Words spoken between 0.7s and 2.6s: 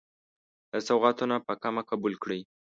دا سوغاتونه په کمه قبول کړئ.